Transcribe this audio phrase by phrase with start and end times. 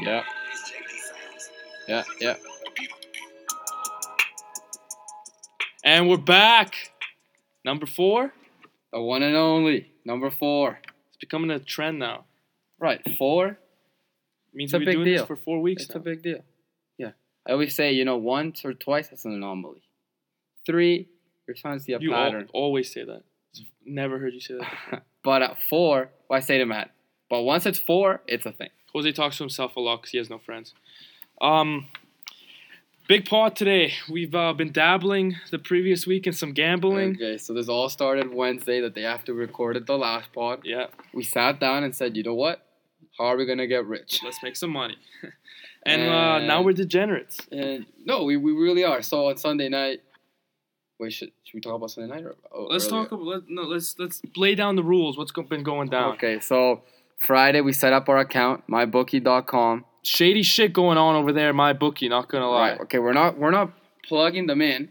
[0.00, 0.22] Yeah.
[1.86, 2.34] Yeah, yeah.
[5.84, 6.74] And we're back.
[7.64, 8.32] Number four.
[8.92, 9.90] The one and only.
[10.04, 10.78] Number four.
[11.08, 12.24] It's becoming a trend now.
[12.80, 13.58] Right, four.
[14.54, 15.18] means It's a big doing deal.
[15.18, 16.00] this for four weeks It's now.
[16.00, 16.44] a big deal.
[16.96, 17.10] Yeah.
[17.46, 19.82] I always say, you know, once or twice, that's an anomaly.
[20.64, 21.08] Three,
[21.46, 22.48] you're starting to see a you pattern.
[22.52, 23.22] always say that.
[23.84, 25.02] Never heard you say that.
[25.24, 26.90] but at four, well, I say to Matt,
[27.28, 28.70] but once it's four, it's a thing.
[28.92, 30.74] Jose talks to himself a lot because he has no friends.
[31.40, 31.88] Um,
[33.06, 33.92] big pod today.
[34.10, 37.16] We've uh, been dabbling the previous week in some gambling.
[37.16, 40.60] Okay, so this all started Wednesday, the day after we recorded the last pod.
[40.64, 42.64] Yeah, We sat down and said, you know what?
[43.18, 44.20] How are we going to get rich?
[44.24, 44.96] let's make some money.
[45.86, 47.38] and uh, now we're degenerates.
[47.50, 49.02] And no, we, we really are.
[49.02, 50.00] So on Sunday night,
[50.98, 52.24] wait, should, should we talk about Sunday night?
[52.24, 53.02] Or, oh, Let's earlier?
[53.04, 53.62] talk about let, no.
[53.62, 55.16] Let's let's lay down the rules.
[55.16, 56.14] What's been going down?
[56.14, 56.82] Okay, so
[57.18, 59.84] Friday we set up our account, mybookie.com.
[60.02, 61.52] Shady shit going on over there.
[61.52, 62.08] My bookie.
[62.08, 62.70] Not gonna lie.
[62.72, 62.80] Right.
[62.82, 63.72] Okay, we're not we're not
[64.06, 64.88] plugging them in,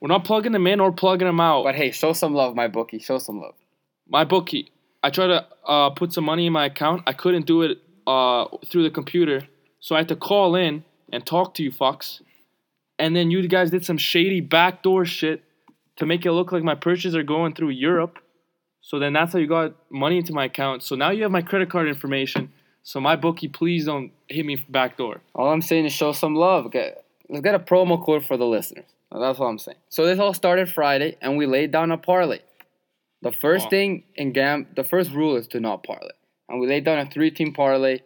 [0.00, 1.64] We're not plugging them in or plugging them out.
[1.64, 2.98] but hey, show some love, my bookie.
[2.98, 3.54] Show some love.
[4.08, 4.70] my bookie.
[5.02, 7.04] I tried to uh, put some money in my account.
[7.06, 11.24] I couldn't do it uh, through the computer, so I had to call in and
[11.24, 12.20] talk to you fucks.
[12.98, 15.42] And then you guys did some shady backdoor shit
[15.96, 18.18] to make it look like my purchases are going through Europe.
[18.82, 20.82] So then that's how you got money into my account.
[20.82, 22.52] So now you have my credit card information.
[22.82, 25.20] So my bookie, please don't hit me back door.
[25.34, 26.72] All I'm saying is show some love.
[26.72, 28.86] Get, let's get a promo code for the listeners.
[29.12, 29.76] That's what I'm saying.
[29.88, 32.38] So this all started Friday, and we laid down a parlay.
[33.22, 33.70] The first Wow.
[33.70, 36.12] thing in gam, the first rule is to not parlay,
[36.48, 37.98] and we laid down a three-team parlay.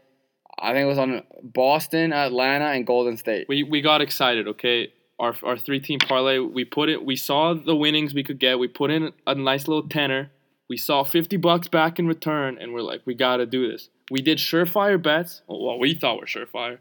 [0.58, 3.47] I think it was on Boston, Atlanta, and Golden State.
[3.48, 4.92] We we got excited, okay?
[5.20, 8.58] Our our three team parlay, we put it we saw the winnings we could get.
[8.58, 10.30] We put in a nice little tenner.
[10.69, 13.91] We saw 50 bucks back in return and we're like, we got to do this.
[14.11, 15.43] We did surefire bets.
[15.47, 16.79] Well, we thought were surefire.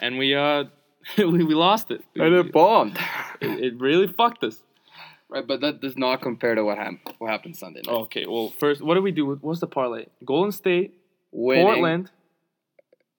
[0.00, 0.64] And we uh
[1.18, 2.02] we, we lost it.
[2.16, 2.98] And it bombed.
[3.40, 4.58] it, it really fucked us.
[5.28, 7.00] right, but that does not compare to what happened.
[7.18, 7.92] What happened Sunday night?
[7.92, 9.34] Okay, well, first, what did we do?
[9.40, 10.06] What's the parlay?
[10.24, 10.94] Golden State,
[11.32, 11.64] Winning.
[11.64, 12.10] Portland,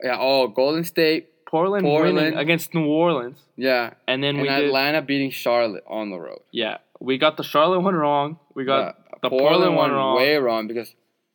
[0.04, 0.18] Yeah.
[0.20, 1.30] Oh, Golden State.
[1.46, 3.94] Portland, winning against New Orleans, Yeah.
[4.06, 6.42] and then And we did Atlanta beating Charlotte on the road.
[6.52, 8.38] yeah, we got the Charlotte one wrong.
[8.54, 10.18] We got Yeah, the Portland one wrong.
[10.18, 10.94] way wrong because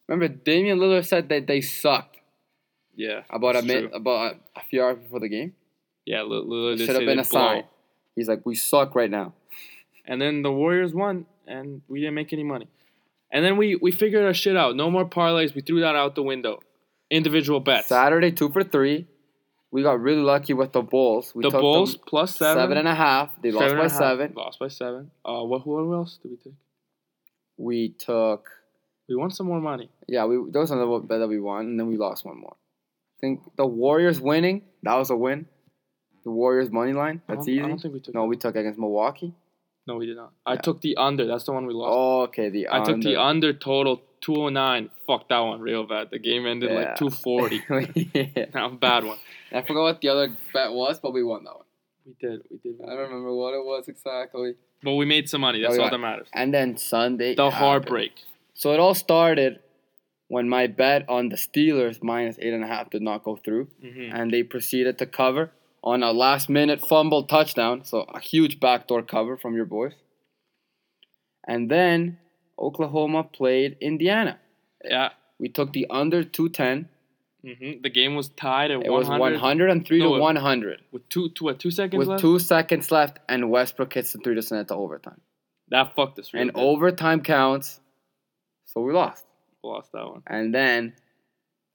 [0.09, 2.19] remember Damian Lillard said that they sucked
[2.95, 5.55] yeah, about a minute, about a, a few hours before the game.
[6.05, 7.65] Yeah, Lillard Should have been a sign.
[8.15, 9.33] He's like, we suck right now.
[10.05, 12.69] And then the Warriors won, and we didn't make any money.
[13.31, 14.77] And then we we figured our shit out.
[14.77, 15.55] No more parlays.
[15.55, 16.61] We threw that out the window.
[17.11, 17.89] Individual bets.
[17.89, 19.07] Saturday two for three.
[19.71, 21.35] We got really lucky with the Bulls.
[21.35, 22.63] We the took Bulls plus seven.
[22.63, 23.31] seven and a half.
[23.41, 24.33] They lost by seven.
[24.37, 25.11] Lost by seven.
[25.25, 26.53] Uh, what who else did we take?
[27.69, 27.79] We
[28.09, 28.43] took
[29.09, 29.89] We won some more money.
[30.15, 30.25] yeah.
[30.31, 32.57] We those are the bet that we won, and then we lost one more.
[33.17, 34.63] I think the Warriors winning.
[34.83, 35.47] That was a win.
[36.25, 37.21] The Warriors money line.
[37.29, 37.63] That's easy.
[37.63, 38.15] I don't think we took.
[38.15, 39.33] no, we took against Milwaukee.
[39.87, 40.33] No, we did not.
[40.47, 40.61] I Yeah.
[40.67, 41.25] took the under.
[41.27, 41.93] That's the one we lost.
[41.99, 42.49] Oh, okay.
[42.57, 43.51] The I took the under.
[43.51, 44.91] under total 209.
[45.09, 46.11] Fuck that one real bad.
[46.11, 46.77] The game ended Yeah.
[46.81, 47.57] like 240.
[48.15, 48.47] yeah.
[48.55, 49.19] that was a bad one.
[49.53, 51.67] I forgot what the other bet was, but we won that one.
[52.07, 52.43] We did.
[52.51, 52.81] We did.
[52.83, 54.55] I don't remember what it was exactly.
[54.83, 55.61] But we made some money.
[55.63, 56.29] That's Oh, all that matters.
[56.33, 57.35] And then Sunday.
[57.35, 57.59] The happened.
[57.61, 58.13] heartbreak.
[58.55, 59.61] So it all started
[60.29, 63.69] when my bet on the Steelers minus eight and a half did not go through,
[63.83, 65.51] hmm and they proceeded to cover
[65.85, 67.85] on a last minute fumble touchdown.
[67.85, 69.93] So a huge backdoor cover from your boys.
[71.47, 72.19] And then
[72.59, 74.39] Oklahoma played Indiana.
[74.85, 75.11] Yeah.
[75.39, 76.89] We took the under 210.
[77.45, 81.29] Hmm The game was tied at It was 100 103 No, to 100 with two,
[81.31, 82.21] two, what, two seconds with left.
[82.21, 85.21] two seconds left, and Westbrook hits the three to send it to overtime.
[85.69, 86.33] That fucked us.
[86.33, 87.81] Real and overtime counts,
[88.67, 89.25] so we lost.
[89.63, 90.23] lost that one.
[90.27, 90.93] And then,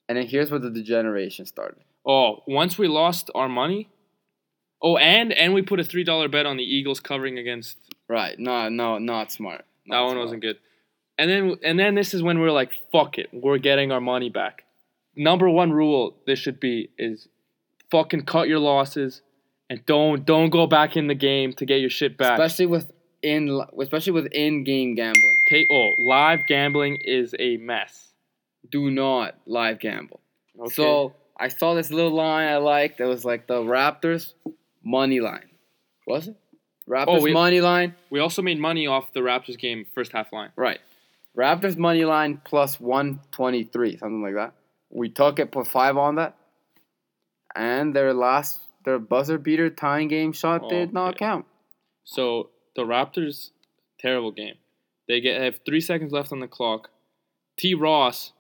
[0.08, 1.80] and then here's where the degeneration started.
[2.06, 3.90] Oh, once we lost our money.
[4.82, 7.78] Oh, and and we put a three dollar bet on the Eagles covering against.
[8.08, 8.38] Right?
[8.38, 9.66] No, no, not smart.
[9.88, 10.24] That one smart.
[10.26, 10.58] wasn't good.
[11.18, 14.30] And then and then this is when we're like, fuck it, we're getting our money
[14.30, 14.64] back.
[15.18, 17.28] Number one rule this should be is,
[17.90, 19.22] fucking cut your losses,
[19.70, 22.40] and don't don't go back in the game to get your shit back.
[22.40, 22.92] especially with
[23.22, 25.38] in, especially with in-game gambling.
[25.50, 28.14] Take oh, live gambling is a mess.
[28.70, 30.20] Do not live gamble.
[30.60, 30.74] Okay.
[30.74, 33.00] So I saw this little line I liked.
[33.00, 34.34] It was like the Raptors
[34.84, 35.50] money line.
[36.06, 36.38] Was it?
[36.90, 37.96] Oh, Raptors Oh, we- money line.
[38.10, 40.52] we also made money off the Raptors game first half line.
[40.56, 40.80] Right.
[41.38, 44.54] Raptors money line plus 123, something like that.
[44.98, 46.36] We took it, put five on that.
[47.56, 51.20] And their last, their buzzer beater tying game shot Oh, did not okay.
[51.20, 51.46] count.
[52.04, 53.52] So the Raptors,
[54.00, 54.56] terrible game.
[55.08, 56.90] They get have three seconds left on the clock.
[57.60, 57.76] T.
[57.76, 58.34] Ross,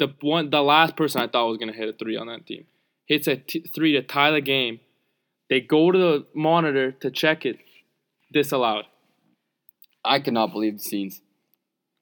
[0.00, 2.66] the one, the last person I thought was gonna hit a three on that team,
[3.06, 4.80] hits a t- three to tie the game.
[5.48, 7.58] They go to the monitor to check it.
[8.32, 8.86] Disallowed.
[10.04, 11.22] I cannot believe the scenes.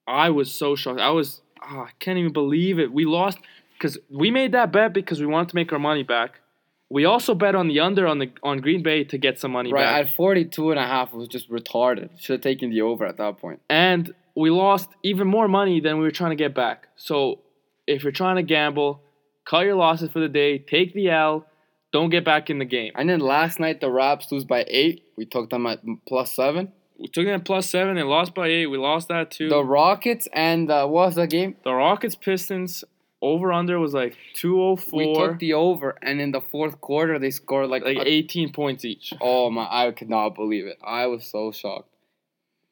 [0.06, 1.00] I was so shocked.
[1.00, 2.90] I was, ah, I can't even believe it.
[2.92, 3.38] We lost
[3.82, 6.40] because we made that bet because we wanted to make our money back.
[6.88, 9.72] We also bet on the under on the on Green Bay to get some money
[9.72, 9.92] Right back.
[9.94, 12.10] Right at 42 and a half, it was just retarded.
[12.20, 13.60] Should have taken the over at that point.
[13.68, 16.88] and we lost even more money than we were trying to get back.
[16.96, 17.40] So
[17.86, 19.02] if you're trying to gamble,
[19.44, 21.44] cut your losses for the day, take the L,
[21.92, 22.92] don't get back in the game.
[22.94, 25.02] And then last night the Raps lose by eight.
[25.18, 26.72] We took them at plus seven.
[26.98, 28.68] We took them at plus seven and lost by eight.
[28.68, 29.50] We lost that too.
[29.50, 31.56] The Rockets and uh, what was the game?
[31.64, 32.84] The Rockets Pistons
[33.22, 34.98] over under was like 204.
[34.98, 38.06] We took oh the over, and in the fourth quarter they scored like, like a-
[38.08, 39.14] eighteen points each.
[39.20, 39.66] Oh my!
[39.70, 40.78] I could not believe it.
[40.84, 41.88] I was so shocked.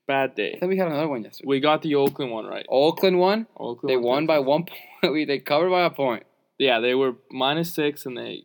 [0.06, 0.58] Bad day.
[0.60, 1.46] Then we had another one yesterday.
[1.48, 2.66] We got the Oakland one right.
[2.68, 3.46] Oakland won.
[3.56, 5.26] Oakland They won by one point.
[5.28, 6.24] They covered by a point.
[6.58, 8.44] Yeah, they were minus six and they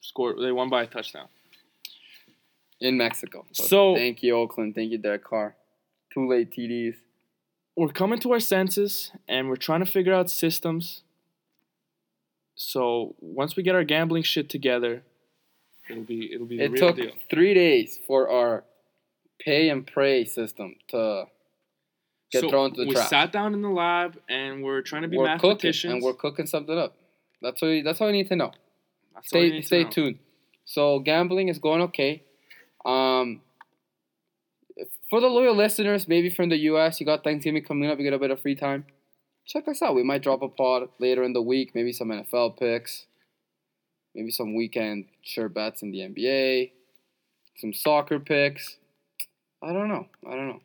[0.00, 0.36] scored.
[0.40, 1.26] They won by a touchdown.
[2.80, 3.44] in Mexico.
[3.52, 4.74] So- thank you, Oakland.
[4.76, 5.56] Thank you, Derek Carr.
[6.14, 6.94] Two late TDs.
[7.76, 11.02] we're coming to our senses and we're trying to figure out systems.
[12.58, 15.04] So once we get our gambling shit together,
[15.88, 17.12] it'll be it'll be It real took deal.
[17.30, 18.64] three days for our
[19.38, 21.26] pay and pray system to
[22.32, 22.88] get so thrown to the trap.
[22.88, 23.08] we trash.
[23.08, 25.92] sat down in the lab and we're trying to be we're cooking mathematicians.
[25.94, 26.96] and we're cooking something up.
[27.40, 27.70] That's all.
[27.70, 28.50] You, that's all you need to know.
[29.14, 29.90] That's Stay stay know.
[29.90, 30.18] tuned.
[30.64, 32.24] So gambling is going okay.
[32.84, 33.40] Um,
[35.08, 37.98] for the loyal listeners, maybe from the U.S., you got Thanksgiving coming up.
[37.98, 38.84] You get a bit of free time.
[39.48, 39.94] Check us out.
[39.94, 41.74] We might drop a pod later in the week.
[41.74, 43.06] Maybe some NFL picks.
[44.14, 46.72] Maybe some weekend sure bets in the NBA.
[47.56, 48.76] Some soccer picks.
[49.62, 50.06] I don't know.
[50.26, 50.60] I don't know.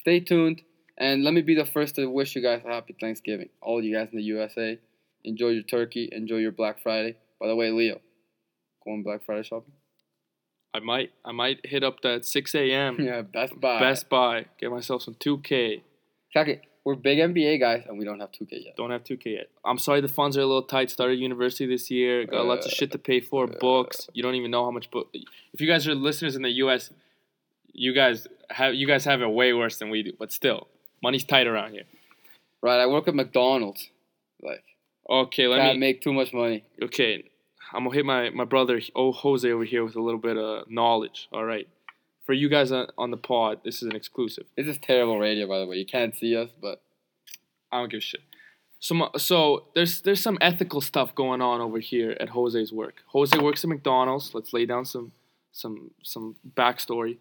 [0.00, 0.62] Stay tuned.
[0.96, 3.48] And let me be the first to wish you guys a happy Thanksgiving.
[3.60, 4.78] All you guys in the USA.
[5.24, 6.08] Enjoy your turkey.
[6.12, 7.16] Enjoy your Black Friday.
[7.40, 8.00] By the way, Leo,
[8.84, 9.72] going Black Friday shopping?
[10.74, 12.98] I might I might hit up that six a.m.
[13.00, 13.80] Yeah, Best Buy.
[13.80, 15.82] Best Buy, get myself some two K.
[16.32, 16.62] Check it.
[16.88, 18.74] We're big NBA guys, and we don't have 2K yet.
[18.78, 19.48] Don't have 2K yet.
[19.62, 20.88] I'm sorry the funds are a little tight.
[20.88, 22.24] Started university this year.
[22.24, 23.46] Got lots of shit to pay for.
[23.46, 24.08] Books.
[24.14, 25.10] You don't even know how much book.
[25.52, 26.90] If you guys are listeners in the U.S.,
[27.74, 30.12] you guys have you guys have it way worse than we do.
[30.18, 30.68] But still,
[31.02, 31.82] money's tight around here.
[32.62, 33.90] Right, I work at McDonald's.
[34.42, 34.64] Like,
[35.10, 35.88] Okay, let can't me.
[35.88, 36.64] make too much money.
[36.82, 37.22] Okay,
[37.74, 40.70] I'm gonna hit my my brother, oh Jose over here with a little bit of
[40.70, 41.28] knowledge.
[41.32, 41.68] All right,
[42.28, 44.44] for you guys on, on the pod, this is an exclusive.
[44.54, 45.76] This is terrible radio, by the way.
[45.76, 46.82] You can't see us, but
[47.72, 48.20] I don't give a shit.
[48.80, 52.96] So, so there's there's some ethical stuff going on over here at Jose's work.
[53.06, 54.34] Jose works at McDonald's.
[54.34, 55.12] Let's lay down some
[55.52, 57.16] some some backstory.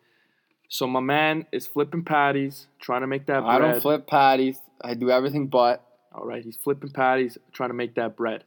[0.67, 3.55] So my man is flipping patties, trying to make that bread.
[3.55, 4.59] I don't flip patties.
[4.81, 5.85] I do everything but.
[6.13, 8.43] All right, he's flipping patties, trying to make that bread.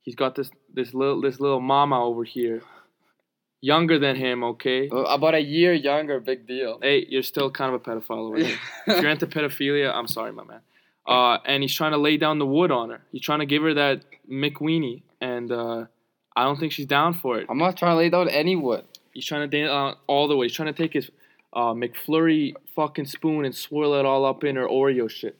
[0.00, 2.62] He's got this this little this little mama over here,
[3.60, 4.44] younger than him.
[4.44, 6.78] Okay, Uh, About a year younger, big deal.
[6.82, 8.56] hey, you're still kind of a pedophile here.
[8.86, 10.60] if you're into pedophilia, I'm sorry, my man.
[11.06, 13.00] Uh, and he's trying to lay down the wood on her.
[13.12, 15.86] He's trying to give her that McWeenie, and uh,
[16.36, 17.46] I don't think she's down for it.
[17.48, 18.84] I'm not trying to lay down any wood.
[19.14, 20.46] He's trying to dance uh, all the way.
[20.46, 21.10] He's trying to take his
[21.54, 25.36] uh, McFlurry fucking spoon and swirl it all up in her Oreo shit.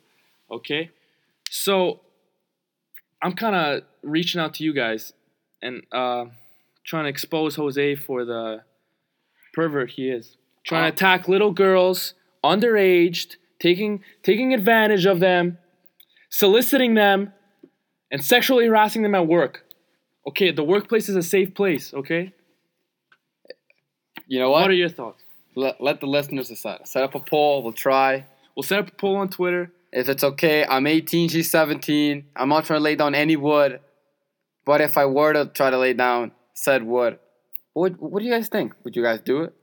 [0.51, 0.91] Okay,
[1.51, 2.01] so
[3.23, 5.13] I'm kind of reaching out to you guys
[5.61, 6.25] and uh,
[6.89, 8.63] trying to expose Jose for the
[9.53, 10.37] pervert he is.
[10.65, 10.95] Trying to oh.
[10.95, 15.59] attack little girls, underaged, taking taking advantage of them,
[16.31, 17.33] soliciting them,
[18.11, 19.65] and sexually harassing them at work.
[20.27, 21.93] Okay, the workplace is a safe place.
[21.95, 22.33] Okay.
[24.27, 24.71] You know What what?
[24.71, 25.23] are your thoughts?
[25.55, 26.87] Let, let the listeners decide.
[26.87, 27.63] Set up a poll.
[27.63, 28.27] We'll try.
[28.55, 29.73] We'll set up a poll on Twitter.
[29.91, 32.27] If it's okay, I'm 18, she's 17.
[32.37, 33.81] I'm not trying to lay down any wood.
[34.67, 37.19] But if I were to try to lay down said wood,
[37.73, 38.75] what, what do you guys think?
[38.85, 39.55] Would you guys do it?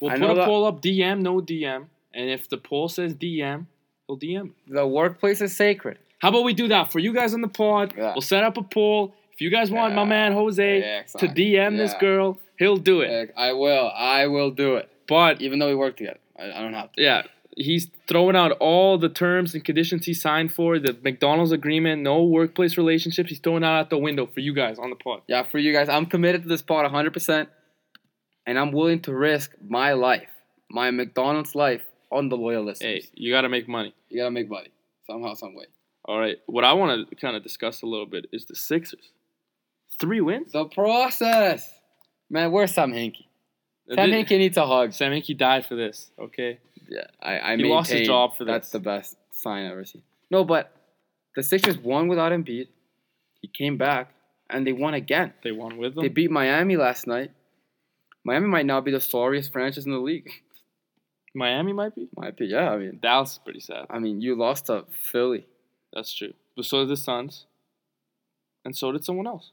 [0.00, 1.86] We'll I put a that- poll up DM, no DM.
[2.14, 3.66] And if the poll says DM,
[4.06, 4.52] he'll DM.
[4.66, 5.98] The workplace is sacred.
[6.20, 7.94] How about we do that for you guys on the pod?
[7.96, 8.12] Yeah.
[8.12, 9.14] We'll set up a poll.
[9.32, 10.08] If you guys want my Yeah.
[10.08, 11.28] man Jose Yeah, to.
[11.28, 12.00] DM this Yeah.
[12.00, 13.10] girl, he'll do it.
[13.20, 13.90] Like, I will.
[13.94, 14.88] I will do it.
[15.06, 16.18] But Even though we work together.
[16.38, 17.02] I, I don't have to.
[17.02, 17.22] yeah,
[17.58, 22.22] he's throwing out all the terms and conditions he signed for the McDonald's agreement, no
[22.22, 23.28] workplace relationships.
[23.28, 25.22] He's throwing out out the window for you guys on the pod.
[25.26, 27.48] Yeah, for you guys, I'm committed to this pod 100%.
[28.46, 30.30] And I'm willing to risk my life,
[30.70, 32.82] my McDonald's life, on the loyalists.
[32.82, 33.94] Hey, you got to make money.
[34.08, 34.70] You gotta make money.
[35.06, 35.66] Somehow, some way.
[36.06, 36.38] All right.
[36.46, 39.10] What I want to kind of discuss a little bit is the Sixers.
[40.00, 40.52] Three wins.
[40.52, 41.70] The process!
[42.30, 43.26] Man, where's Sam Hinkie?
[43.90, 44.92] Sam Hinkie needs a hug.
[44.92, 46.10] Sam Hinkie died for this.
[46.18, 46.60] Okay.
[46.88, 48.72] Yeah, I, I He lost his job for That's this.
[48.72, 50.02] the best sign I've ever seen.
[50.30, 50.72] No, but
[51.36, 52.68] the Sixers won without Embiid.
[53.40, 54.12] He came back
[54.50, 55.32] and they won again.
[55.42, 56.02] They won with them.
[56.02, 57.30] They beat Miami last night.
[58.24, 60.30] Miami might now be the sorriest franchise in the league.
[61.34, 62.08] Miami might be.
[62.16, 62.70] Might be, yeah.
[62.70, 63.86] I mean, Dallas is pretty sad.
[63.90, 65.46] I mean, you lost to Philly.
[65.92, 66.32] That's true.
[66.56, 67.46] But so did the Suns.
[68.64, 69.52] And so did someone else.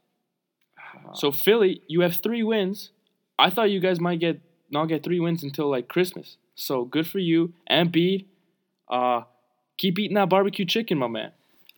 [1.14, 2.92] So Philly, you have three wins.
[3.38, 4.40] I thought you guys might get
[4.72, 6.38] not get three wins until like Christmas.
[6.56, 7.54] So good for you.
[7.70, 8.26] Embiid,
[8.90, 9.22] uh,
[9.78, 11.32] keep eating that barbecue chicken, my man.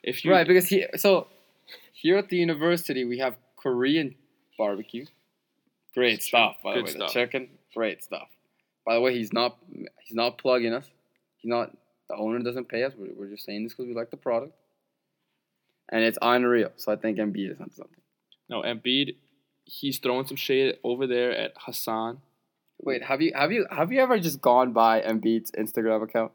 [0.03, 1.27] If you right, because he so
[1.93, 4.15] here at the university we have Korean
[4.57, 5.05] barbecue.
[5.93, 6.91] Great stuff, by Good the way.
[6.91, 7.07] stuff.
[7.07, 8.27] The chicken, great stuff.
[8.86, 9.57] By the way, he's not
[10.03, 10.86] he's not plugging us.
[11.38, 11.75] He's not
[12.07, 12.93] the owner doesn't pay us.
[12.98, 14.53] We're, we're just saying this because we like the product.
[15.89, 16.72] And it's unreal.
[16.75, 17.98] So I think Embiid is on something.
[18.50, 19.15] no Embiid,
[19.65, 22.22] he's throwing some shade over there at Hassan.
[22.79, 26.31] Wait, have you have you have you ever just gone by Embiid's Instagram account?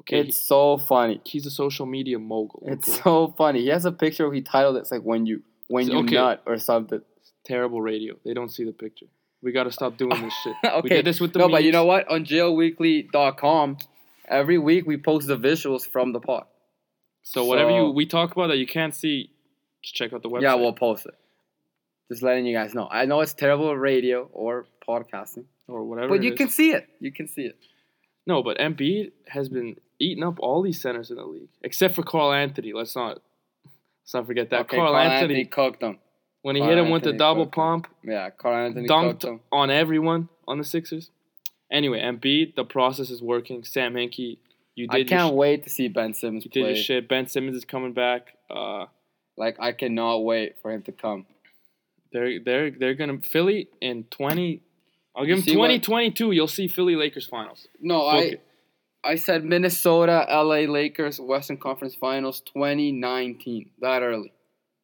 [0.00, 1.20] Okay, It's so funny.
[1.24, 2.62] he's a social media mogul.
[2.66, 3.00] It's okay?
[3.02, 3.60] so funny.
[3.60, 4.32] He has a picture.
[4.32, 6.14] He titled it's like when you when you Okay.
[6.16, 7.02] nut or something.
[7.44, 8.14] terrible radio.
[8.24, 9.06] They don't see the picture.
[9.42, 10.54] We got to stop doing this shit.
[10.64, 10.80] okay.
[10.84, 12.08] We did this with the no, but you know what?
[12.08, 13.78] On jailweekly.com,
[14.28, 16.44] every week we post the visuals from the pod.
[17.22, 19.30] So whatever you we talk about that you can't see,
[19.82, 20.42] just check out the website.
[20.42, 21.14] Yeah, we'll post it.
[22.12, 22.88] Just letting you guys know.
[22.90, 26.08] I know it's terrible radio or podcasting, or whatever.
[26.08, 26.38] but you is.
[26.38, 26.86] can see it.
[27.00, 27.56] You can see it.
[28.26, 32.02] No, but Embiid has been eating up all these centers in the league, except for
[32.02, 32.72] Karl-Anthony.
[32.72, 33.20] Let's not
[34.04, 35.98] let's not forget that okay, Carl, Anthony, cooked them.
[36.42, 39.40] when he Carl hit him with the double pump, Yeah, Karl-Anthony dunked them.
[39.50, 41.10] on everyone on the Sixers.
[41.70, 43.64] Anyway, Embiid, the process is working.
[43.64, 44.36] Sam Hinkie,
[44.74, 47.08] you did your, can't sh- wait to see Ben Simmons you did your shit.
[47.08, 48.36] Ben Simmons is coming back.
[48.50, 48.86] Uh,
[49.38, 51.24] Like I cannot wait for him to come.
[52.12, 54.62] They're they're they're gonna Philly in twenty.
[55.16, 56.32] I'll give them twenty twenty two.
[56.32, 57.68] You'll see Philly Lakers finals.
[57.80, 58.46] No, Book I it.
[59.04, 63.70] I said Minnesota, LA Lakers, Western Conference Finals 2019.
[63.80, 64.32] That early.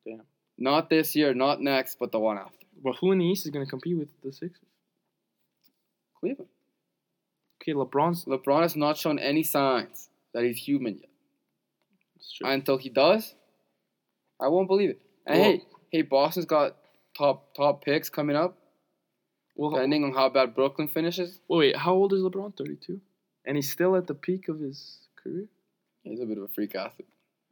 [0.05, 0.23] Damn.
[0.59, 2.67] Not this year, not next, but the one after.
[2.83, 4.61] But who in the East is gonna compete with the Sixers?
[6.19, 6.51] Cleveland.
[7.63, 8.25] Okay, LeBron's.
[8.25, 11.11] LeBron has not shown any signs that he's human yet.
[12.17, 12.49] That's true.
[12.49, 13.35] Until he does,
[14.41, 15.01] I won't believe it.
[15.27, 16.77] And hey, hey, Boston's got
[17.19, 18.57] top top picks coming up,
[19.57, 21.41] well, depending on how bad Brooklyn finishes.
[21.49, 22.57] wait, how old is LeBron?
[22.57, 23.01] Thirty two,
[23.45, 25.47] and he's still at the peak of his career.
[26.05, 27.09] He's a bit of a freak athlete.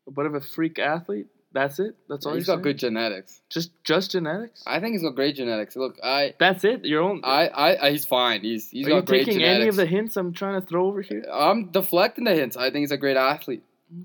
[0.08, 1.96] But of a freak athlete, that's it.
[2.08, 2.34] That's all.
[2.34, 2.62] he's got saying?
[2.62, 3.40] good genetics.
[3.50, 4.62] Just just genetics.
[4.66, 5.74] I think he's got great genetics.
[5.74, 6.84] Look, I, That's it.
[6.84, 7.22] Your own.
[7.24, 8.42] I, I, I he's fine.
[8.42, 9.60] He's he's Are you got great taking genetics.
[9.60, 11.24] any of the hints I'm trying to throw over here?
[11.32, 12.56] I'm deflecting the hints.
[12.56, 13.62] I think he's a great athlete.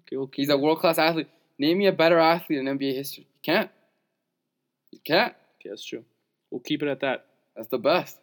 [0.07, 0.41] Okay, okay.
[0.41, 1.27] He's a world class athlete.
[1.59, 3.27] Name me a better athlete in NBA history.
[3.35, 3.69] You can't.
[4.91, 5.35] You can't.
[5.61, 6.03] Okay, that's true.
[6.49, 7.25] We'll keep it at that.
[7.55, 8.17] That's the best.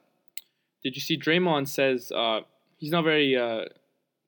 [0.83, 2.41] Did you see Draymond says uh,
[2.77, 3.67] he's not very uh,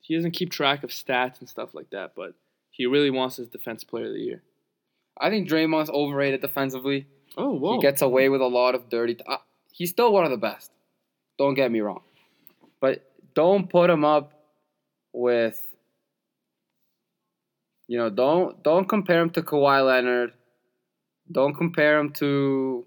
[0.00, 2.34] he doesn't keep track of stats and stuff like that, but
[2.70, 4.42] he really wants his defense player of the year.
[5.18, 7.06] I think Draymond's overrated defensively.
[7.36, 7.74] Oh whoa!
[7.74, 9.16] He gets away with a lot of dirty.
[9.16, 9.38] T- uh,
[9.72, 10.70] he's still one of the best.
[11.38, 12.02] Don't get me wrong,
[12.80, 14.32] but don't put him up
[15.12, 15.60] with.
[17.88, 20.32] You know, don't don't compare him to Kawhi Leonard.
[21.30, 22.86] Don't compare him to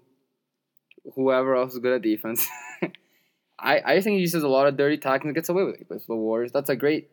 [1.14, 2.46] whoever else is good at defense.
[3.58, 5.78] I I think he uses a lot of dirty tactics and gets away with it.
[5.78, 6.52] He plays for the Warriors.
[6.52, 7.10] That's a great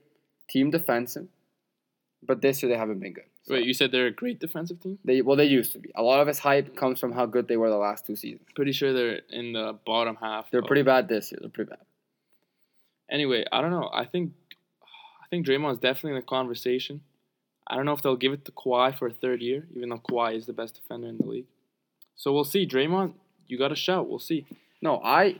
[0.50, 1.28] team defensive,
[2.24, 3.26] but this year they haven't been good.
[3.44, 5.00] So Wait, you said they're a great defensive team?
[5.04, 5.92] they well they used to be.
[5.96, 8.48] A lot of his hype comes from how good they were the last two seasons.
[8.56, 10.52] Pretty sure they're in the bottom half.
[10.52, 11.40] They're pretty bad this year.
[11.42, 11.80] They're pretty bad.
[13.10, 13.90] Anyway, I don't know.
[13.94, 14.34] I think
[14.84, 17.02] I think Draymond's definitely in the conversation.
[17.68, 20.00] I don't know if they'll give it to Kawhi for a third year, even though
[20.00, 21.46] Kawhi is the best defender in the league.
[22.16, 22.68] So we'll see.
[22.68, 23.14] Draymond,
[23.52, 24.10] you got to shout.
[24.10, 24.46] We'll see.
[24.82, 25.40] No, I,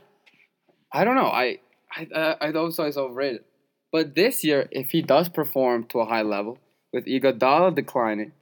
[0.92, 1.26] I don't know.
[1.26, 1.58] I,
[1.96, 3.44] I, I, say he's overrated.
[3.90, 6.58] But this year, if he does perform to a high level,
[6.92, 8.32] with Iguodala declining,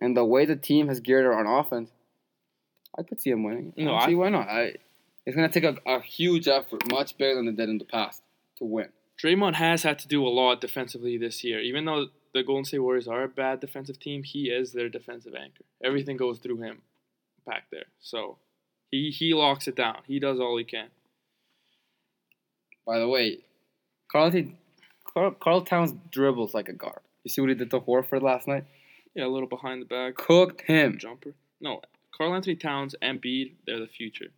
[0.00, 1.90] and the way the team has geared her on offense,
[2.96, 3.72] I could see him winning.
[3.76, 4.48] No, I- see why not.
[4.48, 4.74] I,
[5.26, 8.22] it's gonna take a, a huge effort, much bigger than it did in the past,
[8.56, 8.88] to win.
[9.22, 11.60] Draymond has had to do a lot defensively this year.
[11.60, 15.34] Even though the Golden State Warriors are a bad defensive team, he is their defensive
[15.34, 15.64] anchor.
[15.82, 16.82] Everything goes through him
[17.44, 17.86] back there.
[18.00, 18.38] So
[18.90, 19.98] he he locks it down.
[20.06, 20.88] He does all he can.
[22.86, 23.38] By the way,
[24.10, 24.32] Carl,
[25.04, 27.00] Carl, Karl Towns dribbles like a guard.
[27.24, 28.64] You see what he did to Horford last night?
[29.14, 30.96] Yeah, a little behind the back Cooked him.
[30.98, 31.34] jumper.
[31.60, 31.80] No,
[32.16, 34.28] Karl-Anthony Towns and Embiid, they're the future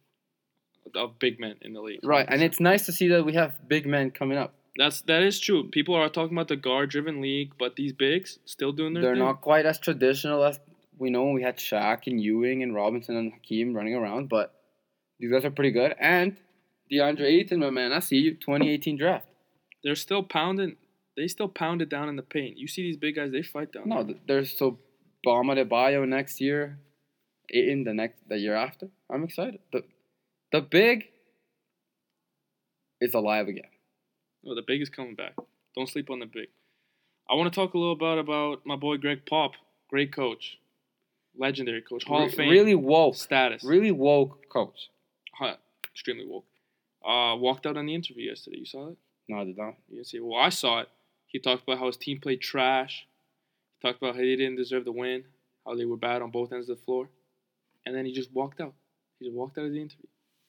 [0.95, 2.01] of big men in the league.
[2.03, 4.55] Right, and it's nice to see that we have big men coming up.
[4.77, 5.69] That's that is true.
[5.69, 9.23] People are talking about the guard-driven league, but these bigs still doing their They're thing.
[9.25, 10.59] not quite as traditional as
[11.01, 14.55] we know we had Shaq and Ewing and Robinson and Hakeem running around, but
[15.19, 15.95] these guys are pretty good.
[15.99, 16.37] And
[16.93, 18.35] DeAndre Ayton, my man, I see you.
[18.35, 19.27] 2018 draft.
[19.83, 20.77] They're still pounding.
[21.17, 22.59] They still pound it down in the paint.
[22.59, 23.89] You see these big guys, they fight down.
[23.89, 24.05] No, there.
[24.05, 24.79] th- there's so
[25.25, 26.79] Bam Adebayo next year.
[27.49, 28.89] in the next the year after.
[29.11, 29.61] I'm excited.
[29.73, 29.83] The
[30.53, 31.07] the big
[33.01, 33.71] is alive again.
[34.47, 35.35] Oh, the big is coming back.
[35.75, 36.49] Don't sleep on the big.
[37.31, 39.53] I want to talk a little about about my boy Greg Pop,
[39.89, 40.59] great coach,
[41.41, 43.15] legendary coach, Hall of Fame Really woke.
[43.17, 44.91] status, Really woke coach.
[45.35, 45.57] Huh,
[45.93, 46.45] extremely woke.
[47.05, 48.59] Uh, walked out on the interview yesterday.
[48.59, 48.97] You saw it?
[49.29, 49.75] No, I did not.
[49.89, 50.25] You didn't see it?
[50.25, 50.89] Well, I saw it.
[51.27, 53.07] He talked about how his team played trash.
[53.79, 55.25] He talked about how they didn't deserve the win,
[55.67, 57.09] how they were bad on both ends of the floor,
[57.87, 58.75] and then he just walked out.
[59.19, 60.07] He just walked out of the interview.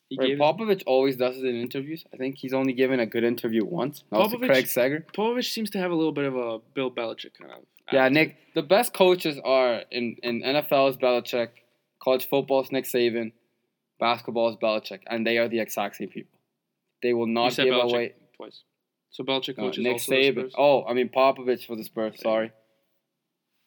[0.09, 2.03] He Right, gave his- Popovich always does it in interviews.
[2.13, 4.03] I think he's only given a good interview once.
[4.09, 5.05] That was Popovich- Craig Sager.
[5.13, 7.59] Popovich seems to have a little bit of a Bill Belichick kind of.
[7.91, 8.09] Yeah.
[8.09, 8.37] Nick.
[8.53, 11.49] The best coaches are in in NFL is Belichick,
[12.03, 13.31] college football is Nick Saban,
[13.99, 16.37] basketball is Belichick, and they are the exact same people.
[17.01, 18.13] They will not give Belichick away.
[18.35, 18.63] twice.
[19.11, 20.51] So Belichick No, coaches Nick also the Saban.
[20.57, 22.19] Oh, I mean Popovich for the Spurs.
[22.21, 22.51] Sorry.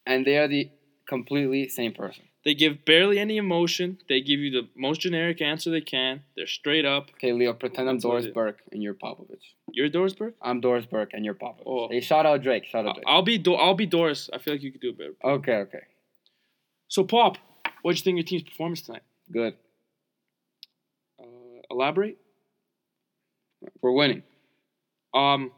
[0.07, 0.71] And they are the
[1.09, 2.25] completely same person.
[2.45, 3.99] They give barely any emotion.
[4.09, 6.23] They give you the most generic answer they can.
[6.37, 7.09] They're straight up.
[7.15, 8.35] Okay, Leo, pretend I'm That's Doris did.
[8.35, 9.41] Burke and you're Popovich.
[9.73, 10.35] You're Doris Burke.
[10.43, 11.63] I'm Doris Burke and you're Popovich.
[11.67, 11.89] Oh.
[11.91, 12.67] Hey, shout out Drake.
[12.67, 13.05] Shout out Drake.
[13.07, 14.29] I'll be Do- I'll be Doris.
[14.33, 15.15] I feel like you could do it better.
[15.25, 15.85] Okay, okay.
[16.89, 17.39] So Pop,
[17.81, 19.03] what'd you think of your team's performance tonight?
[19.33, 19.55] Good.
[21.19, 21.25] Uh,
[21.71, 22.19] elaborate.
[23.81, 24.23] We're winning.
[25.15, 25.51] Um,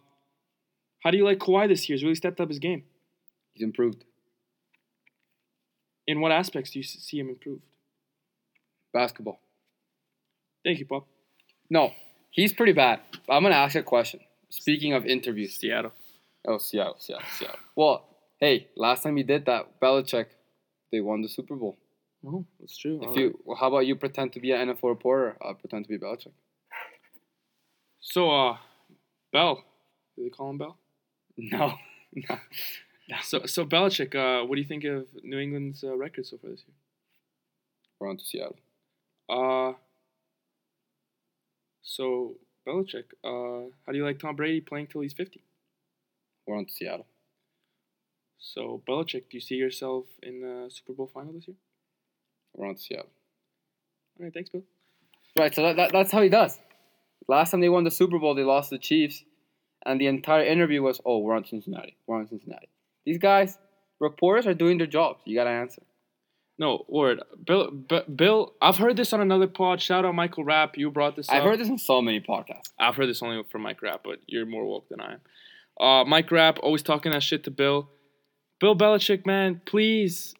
[1.02, 1.96] how do you like Kawhi this year?
[1.96, 2.84] He's really stepped up his game.
[3.54, 4.04] He's improved.
[6.06, 7.62] In what aspects do you see him improved?
[8.92, 9.40] Basketball.
[10.64, 11.06] Thank you, Pop.
[11.68, 11.92] No,
[12.30, 13.00] he's pretty bad.
[13.28, 14.20] I'm gonna ask a question.
[14.50, 15.92] Speaking of interviews, Seattle.
[16.46, 17.58] oh Seattle, Seattle, Seattle.
[17.74, 18.06] Well,
[18.40, 20.26] hey, last time you did that, Belichick,
[20.92, 21.76] they won the Super Bowl.
[22.26, 23.00] Oh, that's true.
[23.02, 23.36] If All you, right.
[23.44, 25.36] well, how about you pretend to be an NFL reporter?
[25.42, 26.32] I'll pretend to be Belichick.
[28.00, 28.56] So, uh,
[29.32, 29.62] Bell.
[30.16, 30.78] Do they call him Bell?
[31.38, 31.74] No,
[32.14, 32.36] no.
[33.22, 34.14] So, so Belichick.
[34.14, 36.74] Uh, what do you think of New England's uh, record so far this year?
[38.00, 38.56] We're on to Seattle.
[39.28, 39.72] Uh,
[41.82, 42.34] so
[42.66, 43.04] Belichick.
[43.24, 45.40] Uh, how do you like Tom Brady playing till he's fifty?
[46.46, 47.06] We're on to Seattle.
[48.38, 51.56] So Belichick, do you see yourself in the Super Bowl final this year?
[52.54, 53.10] We're on to Seattle.
[54.18, 54.62] All right, thanks, Bill.
[55.36, 56.58] Right, so that, that, that's how he does.
[57.28, 59.24] Last time they won the Super Bowl, they lost to the Chiefs,
[59.84, 61.96] and the entire interview was, "Oh, we're on Cincinnati.
[62.06, 62.68] We're on Cincinnati."
[63.06, 63.56] These guys,
[64.00, 65.20] reporters, are doing their jobs.
[65.24, 65.82] You gotta answer.
[66.58, 67.20] No, word.
[67.46, 69.80] Bill, B- Bill, I've heard this on another pod.
[69.80, 70.76] Shout out Michael Rapp.
[70.78, 71.44] You brought this I've up.
[71.44, 72.70] heard this in so many podcasts.
[72.78, 75.20] I've heard this only from Mike Rapp, but you're more woke than I am.
[75.78, 77.90] Uh, Mike Rapp always talking that shit to Bill.
[78.58, 80.34] Bill Belichick, man, please.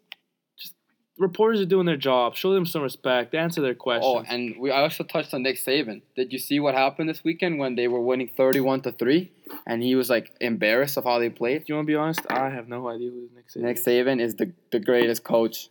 [1.18, 2.34] Reporters are doing their job.
[2.34, 3.34] Show them some respect.
[3.34, 4.26] Answer their oh, questions.
[4.28, 6.02] Oh, and we I also touched on Nick Saban.
[6.14, 9.32] Did you see what happened this weekend when they were winning thirty-one to three,
[9.66, 11.64] and he was like embarrassed of how they played?
[11.64, 12.20] Do you want to be honest?
[12.28, 13.86] I have no idea who Nick Saban Nick is.
[13.86, 15.70] Saban is the the greatest coach,